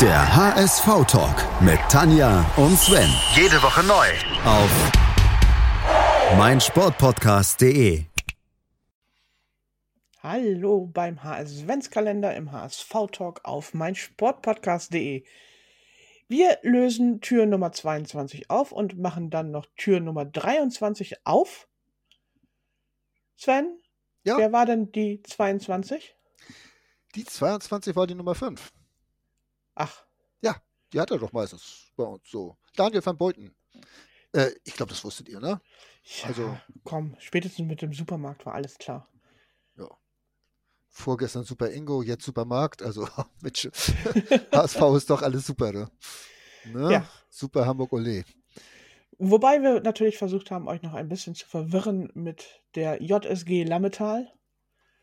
[0.00, 3.08] Der HSV-Talk mit Tanja und Sven.
[3.34, 4.06] Jede Woche neu.
[4.44, 4.70] Auf
[6.36, 8.04] meinsportpodcast.de.
[10.22, 15.24] Hallo beim HSV-Kalender im HSV-Talk auf meinsportpodcast.de.
[16.28, 21.68] Wir lösen Tür Nummer 22 auf und machen dann noch Tür Nummer 23 auf.
[23.36, 23.78] Sven,
[24.24, 24.38] Ja.
[24.38, 26.16] wer war denn die 22?
[27.14, 28.72] Die 22 war die Nummer 5.
[29.74, 30.04] Ach,
[30.40, 30.56] Ja,
[30.92, 32.56] die hat er doch meistens bei uns so.
[32.76, 33.54] Daniel van Beuten.
[34.32, 35.60] Äh, ich glaube, das wusstet ihr, ne?
[36.22, 39.08] ja, Also- komm, spätestens mit dem Supermarkt war alles klar.
[40.96, 42.80] Vorgestern Super Ingo, jetzt Supermarkt.
[42.80, 43.08] Also,
[43.42, 43.68] Mensch,
[44.52, 45.90] HSV ist doch alles super, ne?
[46.66, 46.92] ne?
[46.92, 47.08] Ja.
[47.28, 48.24] Super Hamburg Ole.
[49.18, 54.32] Wobei wir natürlich versucht haben, euch noch ein bisschen zu verwirren mit der JSG Lammetal.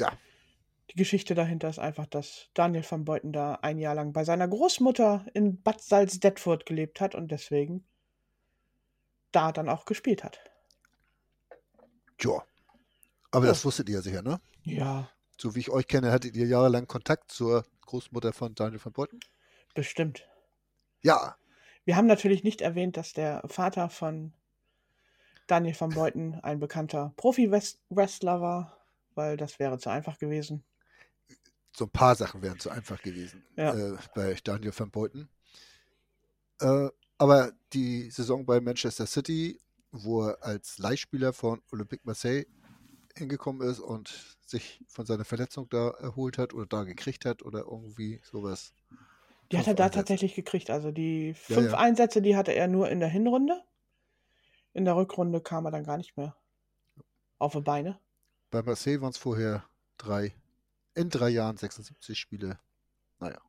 [0.00, 0.12] Ja.
[0.90, 4.46] Die Geschichte dahinter ist einfach, dass Daniel van Beuten da ein Jahr lang bei seiner
[4.48, 7.86] Großmutter in Bad Salzdetfurt gelebt hat und deswegen
[9.32, 10.40] da dann auch gespielt hat.
[12.18, 12.42] Tja.
[13.32, 13.50] Aber Ja.
[13.50, 14.40] das wusstet ihr sicher, ne?
[14.64, 18.92] Ja, So wie ich euch kenne, hattet ihr jahrelang Kontakt zur Großmutter von Daniel van
[18.92, 19.20] Beuten?
[19.74, 20.28] bestimmt.
[21.02, 21.36] Ja.
[21.84, 24.32] Wir haben natürlich nicht erwähnt, dass der Vater von
[25.46, 28.78] Daniel van Beuten ein bekannter Profi-Wrestler war,
[29.14, 30.64] weil das wäre zu einfach gewesen.
[31.80, 33.74] So ein paar Sachen wären zu einfach gewesen Ja.
[33.74, 35.30] äh, bei Daniel van Beuten.
[36.60, 39.60] Äh, aber die Saison bei Manchester City,
[39.92, 42.46] wo er als Leihspieler von Olympique Marseille
[43.16, 47.60] hingekommen ist und sich von seiner Verletzung da erholt hat oder da gekriegt hat oder
[47.60, 48.72] irgendwie sowas.
[49.52, 49.90] Die hat er da Einsätze.
[49.90, 50.70] tatsächlich gekriegt.
[50.70, 51.78] Also die Ja, fünf ja.
[51.78, 53.62] Einsätze, die hatte er nur in der Hinrunde.
[54.72, 56.36] In der Rückrunde kam er dann gar nicht mehr
[57.38, 58.00] auf die Beine.
[58.50, 59.64] Bei Marseille waren es vorher
[59.96, 60.32] drei,
[60.94, 62.58] in drei Jahren 76 Spiele.
[63.18, 63.40] Naja,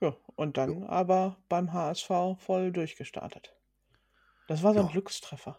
[0.00, 3.54] Ja, und dann aber beim HSV voll durchgestartet.
[4.48, 4.92] Das war so ein Ja.
[4.92, 5.58] Glückstreffer.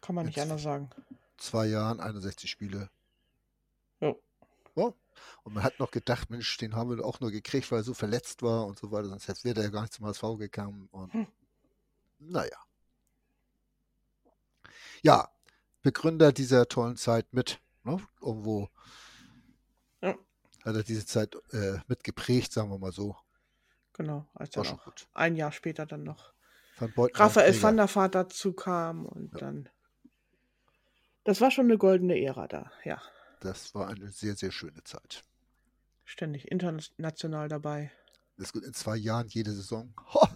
[0.00, 0.90] Kann man nicht Jetzt- anders sagen.
[1.38, 2.90] zwei Jahren 61 Spiele.
[4.00, 4.14] Ja.
[4.74, 4.92] Ja.
[5.44, 7.94] Und man hat noch gedacht, Mensch, den haben wir auch nur gekriegt, weil er so
[7.94, 10.88] verletzt war und so weiter, sonst wäre er ja gar nicht zum HSV gekommen.
[10.90, 11.26] Und Hm.
[12.18, 12.58] naja.
[15.02, 15.28] Ja,
[15.82, 17.60] Begründer dieser tollen Zeit mit.
[17.84, 17.98] Ne?
[18.20, 18.68] Irgendwo
[20.00, 20.14] Ja.
[20.64, 23.16] hat er diese Zeit äh, mitgeprägt, sagen wir mal so.
[23.94, 25.06] Genau, als War dann auch gut.
[25.12, 26.32] ein Jahr später dann noch
[26.78, 29.38] Van Raphael van der Vaart dazu kam und Ja.
[29.40, 29.68] dann.
[31.24, 33.00] Das war schon eine goldene Ära da, ja.
[33.40, 35.24] Das war eine sehr, sehr schöne Zeit.
[36.04, 37.92] Ständig international dabei.
[38.36, 39.94] Das geht in zwei Jahren jede Saison.
[40.14, 40.26] Ho!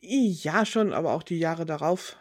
[0.00, 2.16] Ja, schon, aber auch die Jahre darauf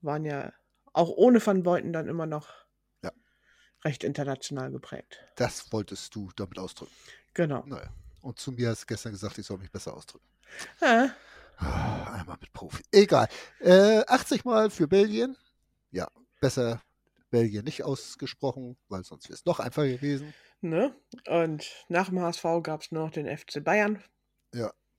[0.00, 0.52] waren ja
[0.92, 2.63] auch ohne Van Beuten dann immer noch.
[3.84, 5.18] Recht international geprägt.
[5.36, 6.92] Das wolltest du damit ausdrücken.
[7.34, 7.62] Genau.
[7.66, 7.90] Naja.
[8.22, 10.24] Und zu mir hast du gestern gesagt, ich soll mich besser ausdrücken.
[10.80, 11.10] Ja,
[11.56, 12.82] Ah, Einmal mit Profi.
[12.90, 13.28] Egal.
[13.60, 15.36] Äh, 80 Mal für Belgien.
[15.92, 16.08] Ja,
[16.40, 16.82] besser
[17.30, 20.34] Belgien nicht ausgesprochen, weil sonst wäre es noch einfacher gewesen.
[20.62, 20.96] ne?
[21.28, 24.02] Und nach dem HSV gab es nur noch den FC Bayern,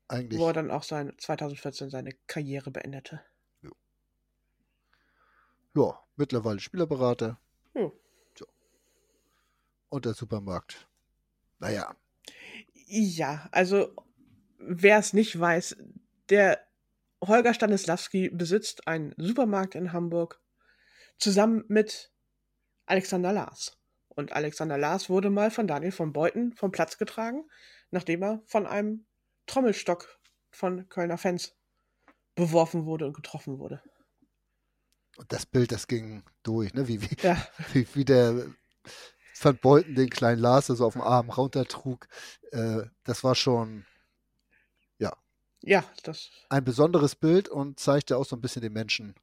[0.07, 0.39] Eigentlich.
[0.39, 3.21] wo er dann auch sein, 2014 seine Karriere beendete.
[5.75, 7.39] Ja, mittlerweile Spielerberater.
[7.73, 7.91] Ja.
[9.95, 10.89] Und der Supermarkt.
[11.59, 11.95] Naja,
[12.73, 13.95] Ja, also
[14.57, 15.77] wer es nicht weiß,
[16.27, 16.59] der
[17.25, 20.41] Holger Stanislawski besitzt einen Supermarkt in Hamburg
[21.17, 22.11] zusammen mit
[22.85, 23.77] Alexander Lars.
[24.09, 27.45] Und Alexander Lars wurde mal von Daniel von Beuten vom Platz getragen,
[27.89, 29.05] nachdem er von einem
[29.47, 30.19] Trommelstock
[30.51, 31.55] von Kölner Fans
[32.35, 33.81] beworfen wurde und getroffen wurde.
[35.15, 36.85] und das Bild, das ging durch, ne?
[36.89, 38.45] Wie, wie, Ja, wie, wie der
[39.39, 42.07] Van Beuten den kleinen Lars so auf dem Arm runtertrug.
[42.51, 43.85] Äh, das war schon
[45.67, 49.15] ja, das, ein besonderes Bild und zeigte auch so ein bisschen den Menschen.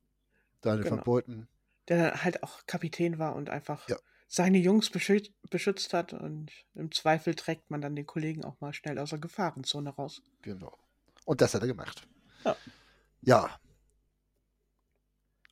[0.61, 1.05] Daniel van Genau.
[1.05, 1.49] Beuten.
[1.87, 3.97] der halt auch Kapitän war und einfach Ja.
[4.27, 8.73] seine Jungs beschützt, beschützt hat und im Zweifel trägt man dann den Kollegen auch mal
[8.73, 10.21] schnell aus der Gefahrenzone raus.
[10.43, 10.77] Genau.
[11.25, 12.09] Und das hat er gemacht.
[12.45, 12.57] Ja.
[13.21, 13.61] Ja.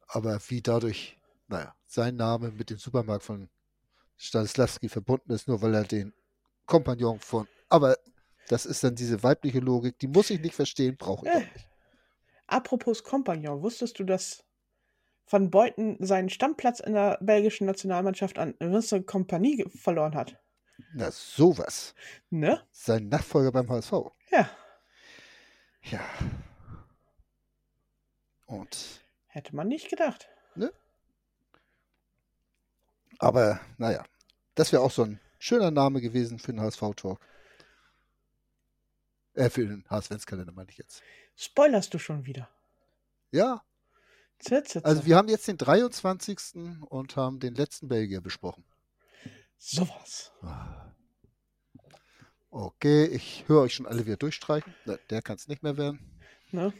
[0.09, 1.17] Aber wie dadurch,
[1.47, 3.49] naja, sein Name mit dem Supermarkt von
[4.22, 6.12] Stanislavski verbunden ist, nur weil er den
[6.67, 7.49] Kompagnon von.
[7.70, 7.96] Aber
[8.49, 11.38] das ist dann diese weibliche Logik, die muss ich nicht verstehen, brauche ich Äh.
[11.40, 11.67] nicht.
[12.46, 14.44] Apropos Kompagnon, wusstest du, dass
[15.26, 20.37] Van Beuten seinen Stammplatz in der belgischen Nationalmannschaft an Vincent Kompanie verloren hat?
[20.93, 21.94] Na, sowas.
[22.31, 22.61] Ne?
[22.72, 23.93] Sein Nachfolger beim HSV.
[24.31, 24.50] Ja,
[25.84, 26.00] Ja.
[28.46, 30.28] Und, hätte man nicht gedacht.
[33.19, 34.05] Aber naja,
[34.55, 37.19] das wäre auch so ein schöner Name gewesen für den HSV-Talk.
[39.35, 41.03] Äh, für den HSV-Kalender meine ich jetzt.
[41.37, 42.49] Spoilerst du schon wieder?
[43.33, 43.62] Ja,
[44.83, 46.39] also wir haben jetzt den 23.
[46.89, 48.65] und haben den letzten Belgier besprochen.
[49.59, 50.33] Sowas.
[52.51, 54.75] Okay, ich höre euch schon alle wieder durchstreichen.
[55.11, 56.19] Der kann es nicht mehr werden.
[56.53, 56.73] Ne?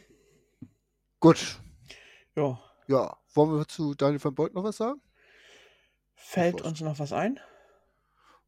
[1.19, 1.59] Gut,
[2.35, 2.59] Ja.
[2.87, 3.17] ja.
[3.33, 4.99] Wollen wir zu Daniel van Beut noch was sagen?
[6.23, 7.37] Fällt uns noch was ein?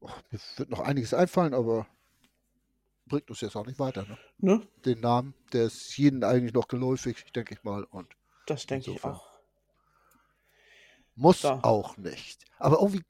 [0.00, 1.88] Oh, mir wird noch einiges einfallen, aber
[3.06, 4.04] bringt uns jetzt auch nicht weiter.
[4.06, 4.18] Ne?
[4.42, 4.60] Ne?
[4.86, 7.84] Den Namen, der ist jedem eigentlich noch geläufig, denke ich mal.
[7.84, 8.08] Und
[8.46, 9.28] Das denke ich auch.
[11.16, 11.62] muss So.
[11.62, 12.44] auch nicht.
[12.58, 13.02] Aber irgendwie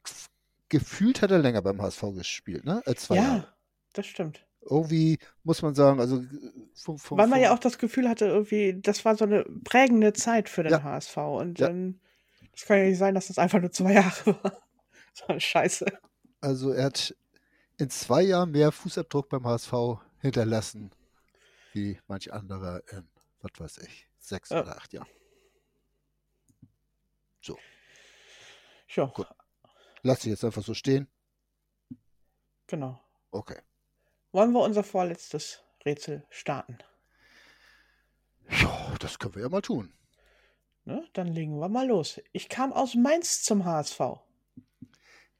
[0.69, 2.81] gefühlt hat er länger beim HSV gespielt, ne?
[2.85, 3.47] Als zwei Ja, Jahre.
[3.93, 4.45] das stimmt.
[4.67, 6.27] Irgendwie muss man sagen, also äh,
[6.73, 10.13] vom, vom, Weil man ja auch das Gefühl hatte, irgendwie, das war so eine prägende
[10.13, 10.83] Zeit für den Ja.
[10.83, 11.17] HSV.
[11.17, 11.67] Und Ja.
[11.67, 11.99] dann,
[12.55, 14.61] das kann ja nicht sein, dass das einfach nur zwei Jahre war.
[15.13, 15.85] So eine Scheiße.
[16.41, 17.15] also er hat
[17.77, 19.73] in zwei Jahren mehr Fußabdruck beim HSV
[20.21, 20.91] hinterlassen,
[21.73, 23.07] wie manch anderer in,
[23.41, 24.61] was weiß ich, sechs Ja.
[24.61, 25.07] oder acht Jahren.
[28.87, 29.27] Ja, Gut.
[30.03, 31.07] Lass sie jetzt einfach so stehen.
[32.67, 33.03] genau.
[33.31, 33.59] Okay.
[34.31, 36.77] Wollen wir unser vorletztes Rätsel starten?
[38.49, 39.91] Ja, das können wir ja mal tun.
[40.85, 41.03] Ne?
[41.13, 42.21] Dann legen wir mal los.
[42.31, 43.99] Ich kam aus Mainz zum HSV.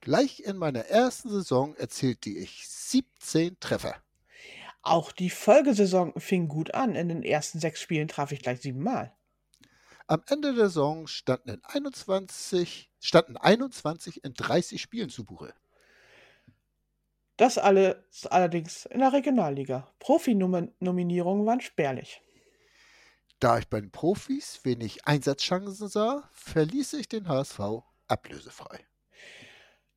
[0.01, 3.95] Gleich in meiner ersten Saison erzielte ich 17 Treffer.
[4.81, 6.95] Auch die Folgesaison fing gut an.
[6.95, 9.15] In den ersten sechs Spielen traf ich gleich siebenmal.
[10.07, 15.53] Am Ende der Saison standen, in 21, standen 21 in 30 Spielen zu Buche.
[17.37, 19.91] Das alles allerdings in der Regionalliga.
[19.99, 22.21] Profi-Nominierungen waren spärlich.
[23.39, 27.59] Da ich bei den Profis wenig Einsatzchancen sah, verließ ich den HSV
[28.07, 28.85] ablösefrei.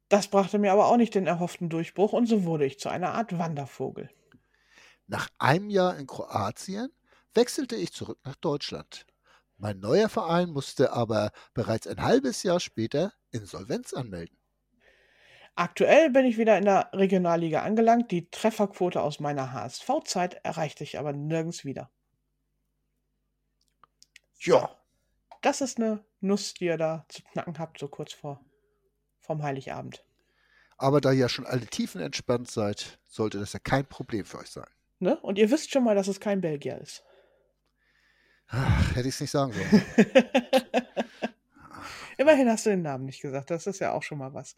[0.08, 3.14] Das brachte mir aber auch nicht den erhofften Durchbruch und so wurde ich zu einer
[3.14, 4.10] Art Wandervogel.
[5.06, 6.90] Nach einem Jahr in Kroatien
[7.34, 9.06] wechselte ich zurück nach Deutschland.
[9.56, 14.38] Mein neuer Verein musste aber bereits ein halbes Jahr später Insolvenz anmelden.
[15.56, 18.10] Aktuell bin ich wieder in der Regionalliga angelangt.
[18.12, 21.90] Die Trefferquote aus meiner HSV-Zeit erreichte ich aber nirgends wieder.
[24.40, 24.70] Ja,
[25.42, 28.40] Das ist eine Nuss, die ihr da zu knacken habt, so kurz vor
[29.20, 30.04] vom Heiligabend.
[30.78, 34.38] aber da ihr ja schon alle Tiefen entspannt seid, sollte das ja kein Problem für
[34.38, 34.66] euch sein.
[35.00, 35.16] Ne?
[35.18, 37.02] Und ihr wisst schon mal, dass es kein Belgier ist.
[38.48, 39.84] Ach, hätte ich es nicht sagen sollen.
[42.16, 43.50] Immerhin hast du den Namen nicht gesagt.
[43.50, 44.56] Das ist ja auch schon mal was.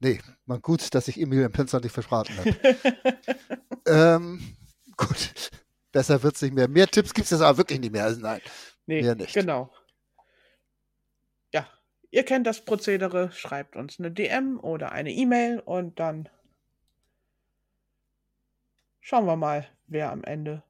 [0.00, 2.56] Nee, man gut, dass ich Emil im Pinzer nicht verraten habe.
[3.86, 4.56] ähm,
[4.96, 5.32] gut,
[5.92, 6.68] besser wird's nicht mehr.
[6.68, 8.04] Mehr Tipps gibt es jetzt aber wirklich nicht mehr.
[8.04, 8.40] Also nein.
[8.86, 9.34] Nee, Mehr nicht.
[9.34, 9.72] genau.
[11.52, 11.68] Ja,
[12.10, 13.30] ihr kennt das Prozedere.
[13.32, 16.28] Schreibt uns eine DM oder eine E-Mail und dann
[19.00, 20.62] schauen wir mal, wer am Ende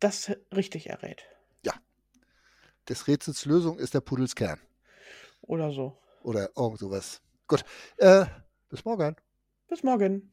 [0.00, 1.24] das richtig errät.
[2.88, 4.58] Des Rätsels Lösung ist der Pudels Kern.
[5.42, 5.98] Oder so.
[6.22, 7.20] Oder irgend sowas.
[7.46, 7.64] Gut.
[7.98, 8.24] Äh,
[8.70, 9.14] bis morgen.
[9.68, 10.32] Bis morgen.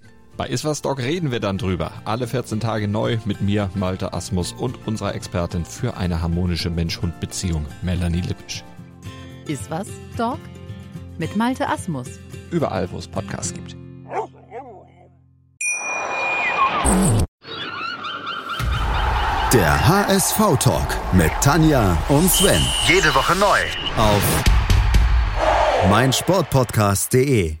[0.41, 1.91] Bei Iswas Dog reden wir dann drüber.
[2.03, 7.67] Alle 14 Tage neu mit mir, Malte Asmus und unserer Expertin für eine harmonische Mensch-Hund-Beziehung,
[7.83, 8.63] Melanie Lippisch.
[9.45, 10.39] Ist was, Dog?
[11.19, 12.07] Mit Malte Asmus.
[12.49, 13.75] Überall, wo es Podcasts gibt.
[19.53, 23.59] Der HSV-Talk mit Tanja und Sven Jede Woche neu.
[23.95, 24.23] auf
[25.87, 27.60] meinsportpodcast.de.